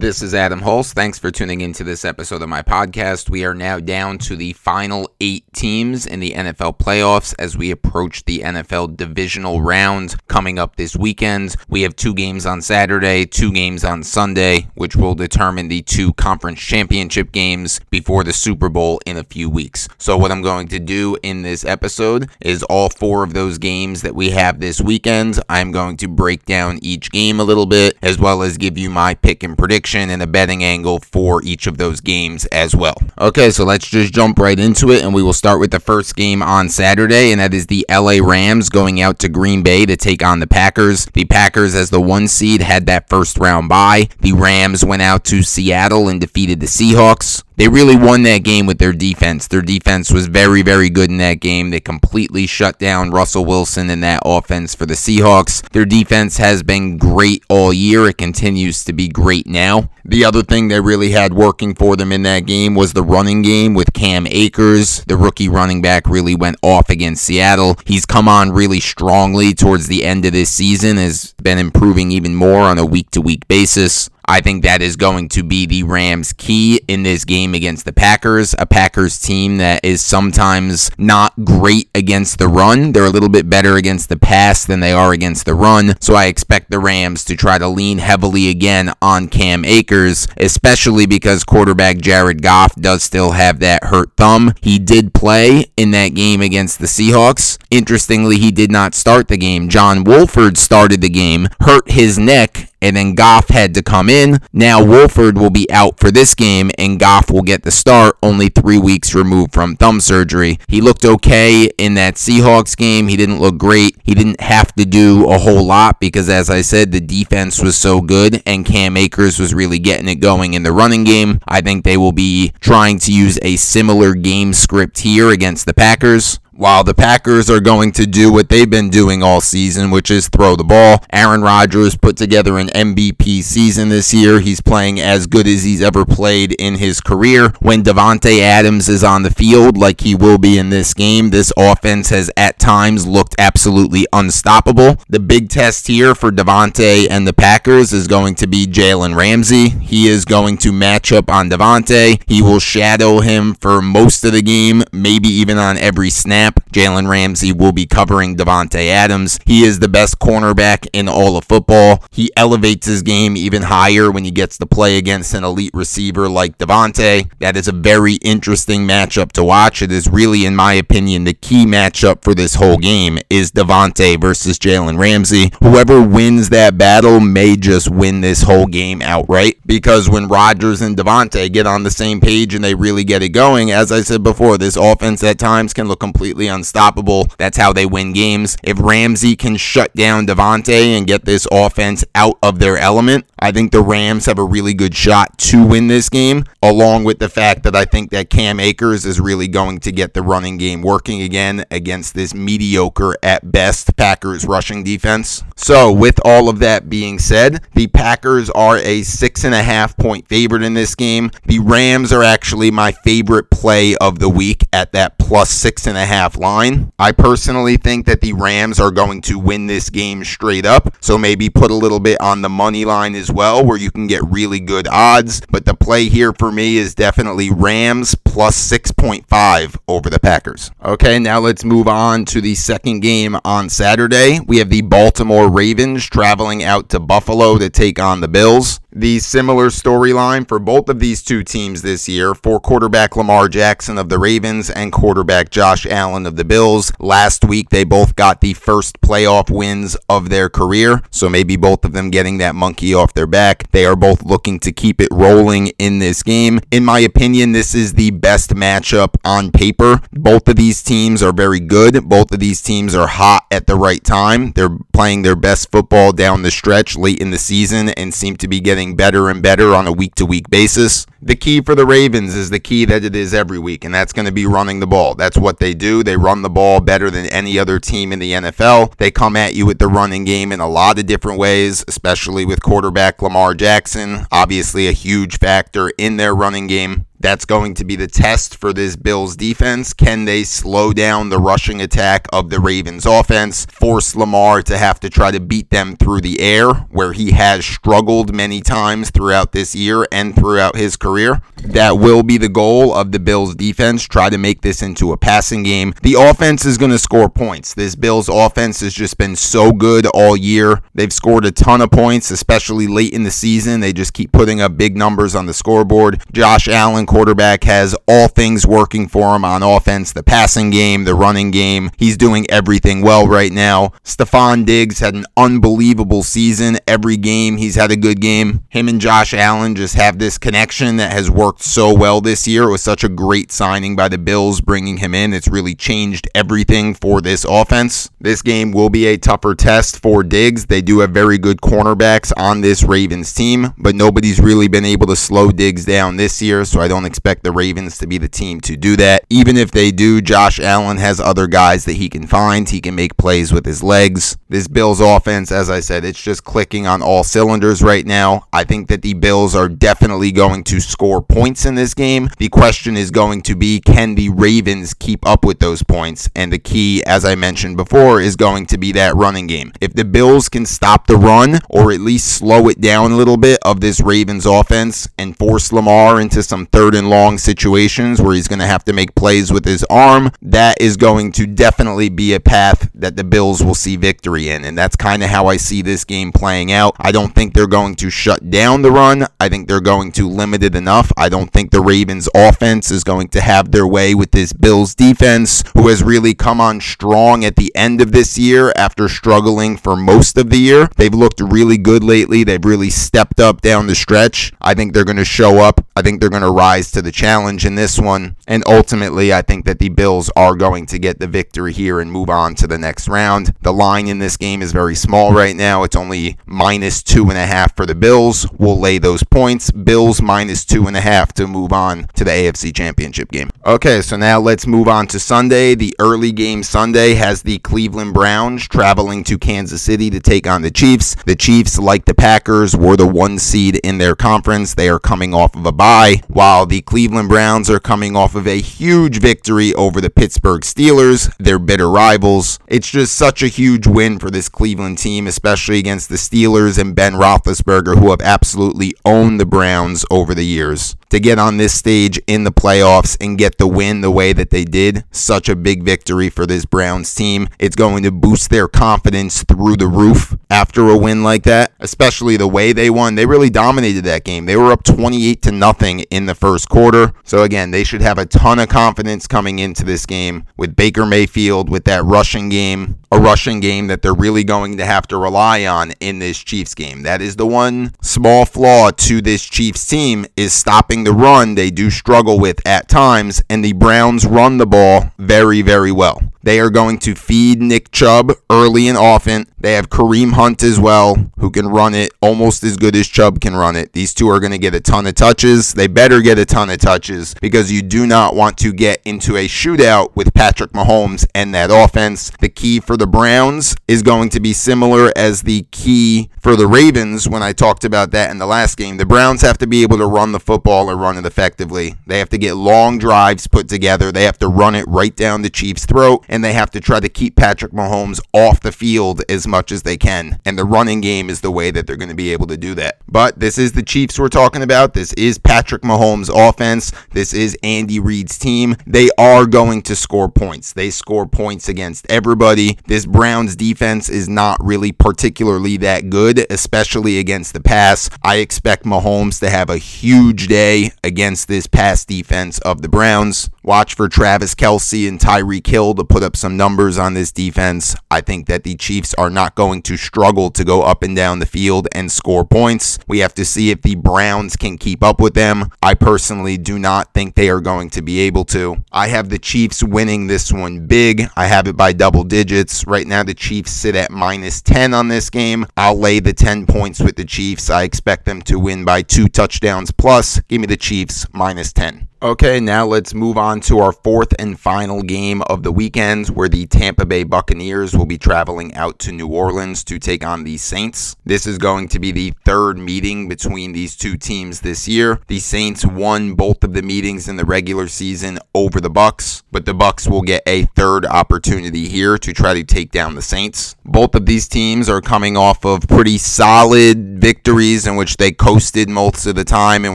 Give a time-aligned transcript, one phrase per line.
[0.00, 0.94] This is Adam Holst.
[0.94, 3.28] Thanks for tuning into this episode of my podcast.
[3.28, 7.70] We are now down to the final eight teams in the NFL playoffs as we
[7.70, 11.54] approach the NFL divisional round coming up this weekend.
[11.68, 16.14] We have two games on Saturday, two games on Sunday, which will determine the two
[16.14, 19.86] conference championship games before the Super Bowl in a few weeks.
[19.98, 24.00] So, what I'm going to do in this episode is all four of those games
[24.00, 25.38] that we have this weekend.
[25.50, 28.88] I'm going to break down each game a little bit as well as give you
[28.88, 32.96] my pick and prediction and a betting angle for each of those games as well.
[33.18, 36.14] Okay, so let's just jump right into it, and we will start with the first
[36.16, 39.96] game on Saturday, and that is the LA Rams going out to Green Bay to
[39.96, 41.06] take on the Packers.
[41.06, 44.08] The Packers, as the one seed, had that first round bye.
[44.20, 47.42] The Rams went out to Seattle and defeated the Seahawks.
[47.60, 49.46] They really won that game with their defense.
[49.46, 51.68] Their defense was very, very good in that game.
[51.68, 55.60] They completely shut down Russell Wilson in that offense for the Seahawks.
[55.68, 58.08] Their defense has been great all year.
[58.08, 59.90] It continues to be great now.
[60.06, 63.42] The other thing they really had working for them in that game was the running
[63.42, 65.04] game with Cam Akers.
[65.04, 67.76] The rookie running back really went off against Seattle.
[67.84, 72.34] He's come on really strongly towards the end of this season, has been improving even
[72.34, 74.08] more on a week to week basis.
[74.30, 77.92] I think that is going to be the Rams' key in this game against the
[77.92, 82.92] Packers, a Packers team that is sometimes not great against the run.
[82.92, 85.94] They're a little bit better against the pass than they are against the run.
[86.00, 91.06] So I expect the Rams to try to lean heavily again on Cam Akers, especially
[91.06, 94.54] because quarterback Jared Goff does still have that hurt thumb.
[94.62, 97.58] He did play in that game against the Seahawks.
[97.68, 99.68] Interestingly, he did not start the game.
[99.68, 104.38] John Wolford started the game, hurt his neck, and then Goff had to come in.
[104.52, 108.48] Now Wolford will be out for this game, and Goff will get the start only
[108.48, 110.58] three weeks removed from thumb surgery.
[110.68, 113.08] He looked okay in that Seahawks game.
[113.08, 113.96] He didn't look great.
[114.02, 117.76] He didn't have to do a whole lot because, as I said, the defense was
[117.76, 121.40] so good, and Cam Akers was really getting it going in the running game.
[121.46, 125.74] I think they will be trying to use a similar game script here against the
[125.74, 130.10] Packers while the Packers are going to do what they've been doing all season, which
[130.10, 131.04] is throw the ball.
[131.12, 134.40] Aaron Rodgers put together an MVP season this year.
[134.40, 137.54] He's playing as good as he's ever played in his career.
[137.60, 141.52] When Davante Adams is on the field, like he will be in this game, this
[141.56, 144.96] offense has at times looked absolutely unstoppable.
[145.08, 149.68] The big test here for Davante and the Packers is going to be Jalen Ramsey.
[149.68, 152.22] He is going to match up on Davante.
[152.26, 157.08] He will shadow him for most of the game, maybe even on every snap Jalen
[157.08, 159.38] Ramsey will be covering Davante Adams.
[159.44, 162.04] He is the best cornerback in all of football.
[162.10, 166.28] He elevates his game even higher when he gets to play against an elite receiver
[166.28, 167.30] like Davante.
[167.40, 169.82] That is a very interesting matchup to watch.
[169.82, 174.20] It is really, in my opinion, the key matchup for this whole game is Davante
[174.20, 175.50] versus Jalen Ramsey.
[175.62, 180.96] Whoever wins that battle may just win this whole game outright because when Rodgers and
[180.96, 184.22] Davante get on the same page and they really get it going, as I said
[184.22, 187.26] before, this offense at times can look completely completely unstoppable.
[187.38, 188.56] That's how they win games.
[188.62, 193.50] If Ramsey can shut down Davante and get this offense out of their element, I
[193.50, 197.28] think the Rams have a really good shot to win this game, along with the
[197.28, 200.82] fact that I think that Cam Akers is really going to get the running game
[200.82, 205.42] working again against this mediocre at best Packers rushing defense.
[205.56, 209.96] So, with all of that being said, the Packers are a six and a half
[209.96, 211.30] point favorite in this game.
[211.46, 215.96] The Rams are actually my favorite play of the week at that plus six and
[215.96, 216.90] a half line.
[216.98, 220.96] I personally think that the Rams are going to win this game straight up.
[220.98, 224.08] So maybe put a little bit on the money line as well, where you can
[224.08, 225.40] get really good odds.
[225.48, 230.72] But the play here for me is definitely Rams plus 6.5 over the Packers.
[230.84, 234.40] Okay, now let's move on to the second game on Saturday.
[234.44, 239.18] We have the Baltimore Ravens traveling out to Buffalo to take on the Bills the
[239.18, 244.08] similar storyline for both of these two teams this year for quarterback Lamar Jackson of
[244.08, 246.92] the Ravens and quarterback Josh Allen of the Bills.
[246.98, 251.84] Last week, they both got the first playoff wins of their career, so maybe both
[251.84, 253.70] of them getting that monkey off their back.
[253.70, 256.60] They are both looking to keep it rolling in this game.
[256.70, 260.00] In my opinion, this is the best matchup on paper.
[260.12, 262.08] Both of these teams are very good.
[262.08, 264.52] Both of these teams are hot at the right time.
[264.52, 268.48] They're playing their best football down the stretch late in the season and seem to
[268.48, 271.06] be getting getting better and better on a week to week basis.
[271.20, 274.10] The key for the Ravens is the key that it is every week, and that's
[274.10, 275.14] going to be running the ball.
[275.14, 276.02] That's what they do.
[276.02, 278.96] They run the ball better than any other team in the NFL.
[278.96, 282.46] They come at you with the running game in a lot of different ways, especially
[282.46, 287.04] with quarterback Lamar Jackson, obviously a huge factor in their running game.
[287.20, 289.92] That's going to be the test for this Bills defense.
[289.92, 294.98] Can they slow down the rushing attack of the Ravens offense, force Lamar to have
[295.00, 299.52] to try to beat them through the air, where he has struggled many times throughout
[299.52, 301.42] this year and throughout his career?
[301.58, 304.04] That will be the goal of the Bills defense.
[304.04, 305.92] Try to make this into a passing game.
[306.02, 307.74] The offense is going to score points.
[307.74, 310.80] This Bills offense has just been so good all year.
[310.94, 313.80] They've scored a ton of points, especially late in the season.
[313.80, 316.22] They just keep putting up big numbers on the scoreboard.
[316.32, 321.14] Josh Allen, quarterback, has all things working for him on offense the passing game, the
[321.14, 321.90] running game.
[321.96, 323.88] He's doing everything well right now.
[324.04, 326.78] Stefon Diggs had an unbelievable season.
[326.86, 328.62] Every game, he's had a good game.
[328.68, 332.68] Him and Josh Allen just have this connection that has worked so well this year.
[332.68, 335.32] It was such a great signing by the Bills bringing him in.
[335.32, 338.08] It's really changed everything for this offense.
[338.20, 340.66] This game will be a tougher test for Diggs.
[340.66, 345.08] They do have very good cornerbacks on this Ravens team, but nobody's really been able
[345.08, 348.28] to slow Diggs down this year, so I don't expect the Ravens to be the
[348.28, 349.24] team to do that.
[349.30, 352.68] Even if they do, Josh Allen has other guys that he can find.
[352.68, 354.36] He can make plays with his legs.
[354.50, 358.46] This Bills offense, as I said, it's just clicking on all cylinders right now.
[358.52, 362.28] I think that the Bills are definitely going to score points in this game.
[362.36, 366.28] The question is going to be can the Ravens keep up with those points?
[366.36, 369.72] And the key, as I mentioned before, is going to be that running game.
[369.80, 373.38] If the Bills can stop the run or at least slow it down a little
[373.38, 378.20] bit of this Ravens offense and and force Lamar into some third and long situations
[378.20, 381.46] where he's going to have to make plays with his arm, that is going to
[381.46, 384.64] definitely be a path that the Bills will see victory in.
[384.64, 386.94] And that's kind of how I see this game playing out.
[386.98, 389.26] I don't think they're going to shut down the run.
[389.38, 391.12] I think they're going to limit it enough.
[391.16, 394.94] I don't think the Ravens offense is going to have their way with this Bills
[394.94, 399.76] defense, who has really come on strong at the end of this year after struggling
[399.76, 400.88] for most of the year.
[400.96, 402.44] They've looked really good lately.
[402.44, 404.52] They've really stepped up down the stretch.
[404.60, 405.84] I think they're going to show up.
[405.96, 406.50] I think they're going to
[406.80, 408.34] rise to the challenge in this one.
[408.50, 412.10] And ultimately, I think that the Bills are going to get the victory here and
[412.10, 413.54] move on to the next round.
[413.62, 415.84] The line in this game is very small right now.
[415.84, 418.50] It's only minus two and a half for the Bills.
[418.58, 419.70] We'll lay those points.
[419.70, 423.50] Bills minus two and a half to move on to the AFC Championship game.
[423.64, 425.76] Okay, so now let's move on to Sunday.
[425.76, 430.62] The early game Sunday has the Cleveland Browns traveling to Kansas City to take on
[430.62, 431.14] the Chiefs.
[431.24, 434.74] The Chiefs, like the Packers, were the one seed in their conference.
[434.74, 438.39] They are coming off of a bye, while the Cleveland Browns are coming off of
[438.46, 442.58] a huge victory over the Pittsburgh Steelers, their bitter rivals.
[442.66, 446.94] It's just such a huge win for this Cleveland team, especially against the Steelers and
[446.94, 451.74] Ben Roethlisberger, who have absolutely owned the Browns over the years to get on this
[451.74, 455.04] stage in the playoffs and get the win the way that they did.
[455.10, 457.48] Such a big victory for this Browns team.
[457.58, 462.36] It's going to boost their confidence through the roof after a win like that, especially
[462.36, 463.14] the way they won.
[463.14, 464.46] They really dominated that game.
[464.46, 467.12] They were up 28 to nothing in the first quarter.
[467.24, 471.06] So again, they should have a ton of confidence coming into this game with Baker
[471.06, 475.16] Mayfield with that rushing game a rushing game that they're really going to have to
[475.16, 477.02] rely on in this Chiefs game.
[477.02, 481.54] That is the one small flaw to this Chiefs team is stopping the run.
[481.54, 486.22] They do struggle with at times, and the Browns run the ball very, very well.
[486.42, 489.46] They are going to feed Nick Chubb early and often.
[489.60, 493.40] They have Kareem Hunt as well, who can run it almost as good as Chubb
[493.40, 493.92] can run it.
[493.92, 495.74] These two are going to get a ton of touches.
[495.74, 499.36] They better get a ton of touches because you do not want to get into
[499.36, 502.32] a shootout with Patrick Mahomes and that offense.
[502.40, 506.66] The key for the Browns is going to be similar as the key for the
[506.66, 508.96] Ravens when I talked about that in the last game.
[508.96, 511.96] The Browns have to be able to run the football and run it effectively.
[512.06, 514.10] They have to get long drives put together.
[514.10, 517.00] They have to run it right down the Chiefs' throat and they have to try
[517.00, 520.40] to keep Patrick Mahomes off the field as much as they can.
[520.46, 522.74] And the running game is the way that they're going to be able to do
[522.76, 522.98] that.
[523.08, 524.94] But this is the Chiefs we're talking about.
[524.94, 526.92] This is Patrick Mahomes' offense.
[527.12, 528.76] This is Andy Reid's team.
[528.86, 530.72] They are going to score points.
[530.72, 532.78] They score points against everybody.
[532.86, 538.08] This Browns defense is not really particularly that good, especially against the pass.
[538.22, 543.50] I expect Mahomes to have a huge day against this pass defense of the Browns.
[543.62, 547.94] Watch for Travis Kelce and Tyreek Hill to put up some numbers on this defense.
[548.10, 551.40] I think that the Chiefs are not going to struggle to go up and down
[551.40, 552.98] the field and score points.
[553.06, 555.68] We have to see if the Browns can keep up with them.
[555.82, 558.82] I personally do not think they are going to be able to.
[558.92, 561.28] I have the Chiefs winning this one big.
[561.36, 562.86] I have it by double digits.
[562.86, 565.66] Right now, the Chiefs sit at minus 10 on this game.
[565.76, 567.68] I'll lay the 10 points with the Chiefs.
[567.68, 570.40] I expect them to win by two touchdowns plus.
[570.48, 572.09] Give me the Chiefs minus 10.
[572.22, 576.50] Okay, now let's move on to our fourth and final game of the weekend, where
[576.50, 580.58] the Tampa Bay Buccaneers will be traveling out to New Orleans to take on the
[580.58, 581.16] Saints.
[581.24, 585.18] This is going to be the third meeting between these two teams this year.
[585.28, 589.64] The Saints won both of the meetings in the regular season over the Bucks, but
[589.64, 593.76] the Bucks will get a third opportunity here to try to take down the Saints.
[593.86, 598.90] Both of these teams are coming off of pretty solid victories in which they coasted
[598.90, 599.94] most of the time and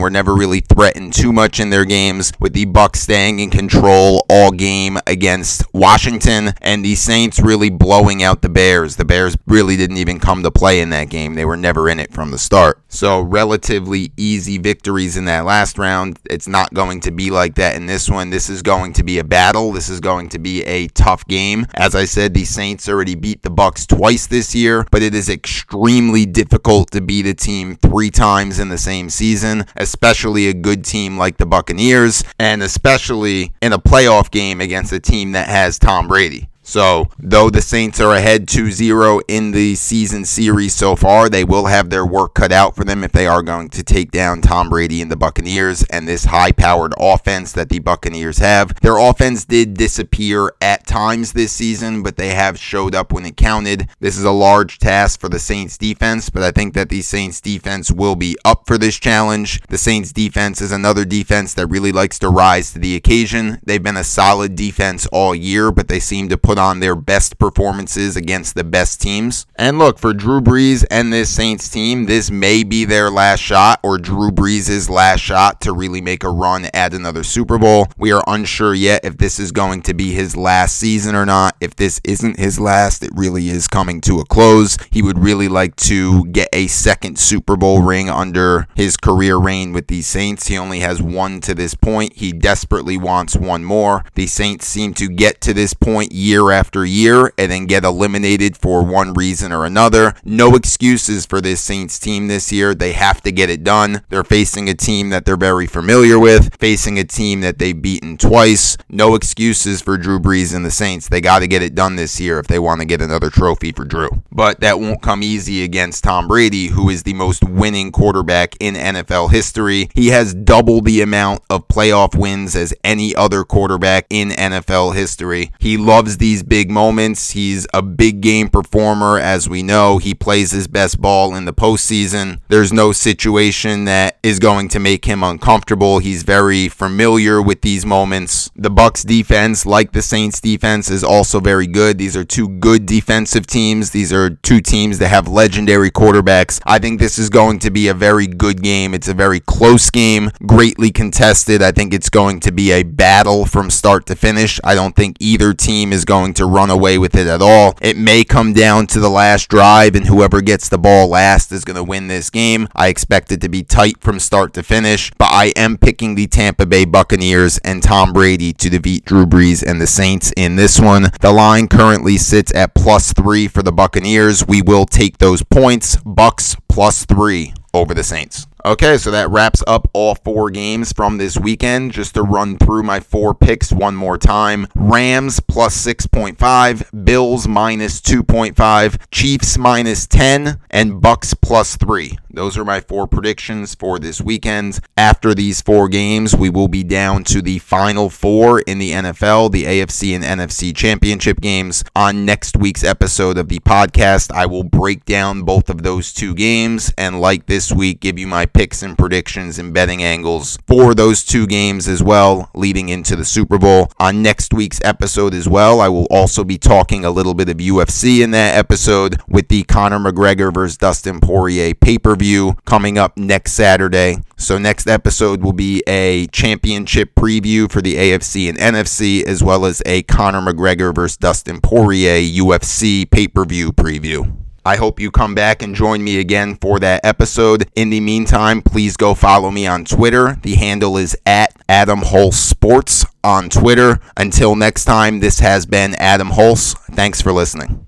[0.00, 4.24] were never really threatened too much in their games with the Bucks staying in control
[4.28, 8.96] all game against Washington, and the Saints really blowing out the Bears.
[8.96, 12.00] The Bears really didn't even come to play in that game; they were never in
[12.00, 12.82] it from the start.
[12.88, 16.18] So relatively easy victories in that last round.
[16.30, 18.30] It's not going to be like that in this one.
[18.30, 19.72] This is going to be a battle.
[19.72, 21.66] This is going to be a tough game.
[21.74, 25.28] As I said, the Saints already beat the Bucks twice this year, but it is
[25.28, 30.84] extremely difficult to beat a team three times in the same season, especially a good
[30.84, 32.05] team like the Buccaneers
[32.38, 36.48] and especially in a playoff game against a team that has Tom Brady.
[36.68, 41.44] So, though the Saints are ahead 2 0 in the season series so far, they
[41.44, 44.40] will have their work cut out for them if they are going to take down
[44.40, 48.74] Tom Brady and the Buccaneers and this high powered offense that the Buccaneers have.
[48.80, 53.36] Their offense did disappear at times this season, but they have showed up when it
[53.36, 53.88] counted.
[54.00, 57.40] This is a large task for the Saints defense, but I think that the Saints
[57.40, 59.62] defense will be up for this challenge.
[59.68, 63.60] The Saints defense is another defense that really likes to rise to the occasion.
[63.62, 66.96] They've been a solid defense all year, but they seem to put put on their
[66.96, 69.46] best performances against the best teams.
[69.56, 73.78] And look, for Drew Brees and this Saints team, this may be their last shot
[73.82, 77.88] or Drew Brees' last shot to really make a run at another Super Bowl.
[77.98, 81.56] We are unsure yet if this is going to be his last season or not.
[81.60, 84.78] If this isn't his last, it really is coming to a close.
[84.90, 89.72] He would really like to get a second Super Bowl ring under his career reign
[89.72, 90.46] with the Saints.
[90.46, 92.14] He only has one to this point.
[92.14, 94.04] He desperately wants one more.
[94.14, 97.84] The Saints seem to get to this point year year after year and then get
[97.84, 100.14] eliminated for one reason or another.
[100.24, 102.74] No excuses for this Saints team this year.
[102.74, 104.02] They have to get it done.
[104.08, 108.16] They're facing a team that they're very familiar with, facing a team that they've beaten
[108.16, 108.76] twice.
[108.88, 111.08] No excuses for Drew Brees and the Saints.
[111.08, 113.72] They got to get it done this year if they want to get another trophy
[113.72, 114.22] for Drew.
[114.30, 118.74] But that won't come easy against Tom Brady, who is the most winning quarterback in
[118.74, 119.88] NFL history.
[119.94, 125.50] He has double the amount of playoff wins as any other quarterback in NFL history.
[125.58, 127.30] He loves these these big moments.
[127.30, 129.96] He's a big game performer, as we know.
[129.96, 132.40] He plays his best ball in the postseason.
[132.48, 135.98] There's no situation that is going to make him uncomfortable.
[135.98, 138.50] He's very familiar with these moments.
[138.54, 141.96] The Bucks defense, like the Saints defense, is also very good.
[141.96, 143.92] These are two good defensive teams.
[143.92, 146.60] These are two teams that have legendary quarterbacks.
[146.66, 148.92] I think this is going to be a very good game.
[148.92, 151.62] It's a very close game, greatly contested.
[151.62, 154.60] I think it's going to be a battle from start to finish.
[154.62, 157.76] I don't think either team is going going to run away with it at all.
[157.80, 161.64] It may come down to the last drive, and whoever gets the ball last is
[161.64, 162.66] going to win this game.
[162.74, 166.26] I expect it to be tight from start to finish, but I am picking the
[166.26, 170.80] Tampa Bay Buccaneers and Tom Brady to defeat Drew Brees and the Saints in this
[170.80, 171.10] one.
[171.20, 174.46] The line currently sits at plus three for the Buccaneers.
[174.46, 175.96] We will take those points.
[176.04, 178.48] Bucks plus three over the Saints.
[178.66, 181.92] Okay, so that wraps up all four games from this weekend.
[181.92, 188.00] Just to run through my four picks one more time Rams plus 6.5, Bills minus
[188.00, 192.18] 2.5, Chiefs minus 10, and Bucks plus 3.
[192.36, 194.80] Those are my four predictions for this weekend.
[194.94, 199.52] After these four games, we will be down to the final four in the NFL,
[199.52, 201.82] the AFC and NFC championship games.
[201.94, 206.34] On next week's episode of the podcast, I will break down both of those two
[206.34, 210.94] games and, like this week, give you my picks and predictions and betting angles for
[210.94, 213.92] those two games as well, leading into the Super Bowl.
[213.98, 217.58] On next week's episode as well, I will also be talking a little bit of
[217.58, 222.96] UFC in that episode with the Conor McGregor versus Dustin Poirier pay per view coming
[222.96, 224.22] up next Saturday.
[224.38, 229.66] So, next episode will be a championship preview for the AFC and NFC, as well
[229.66, 234.45] as a Conor McGregor versus Dustin Poirier UFC pay per view preview.
[234.66, 237.70] I hope you come back and join me again for that episode.
[237.76, 240.40] In the meantime, please go follow me on Twitter.
[240.42, 244.00] The handle is at Adam Hulse Sports on Twitter.
[244.16, 246.76] Until next time, this has been Adam Hulse.
[246.96, 247.86] Thanks for listening.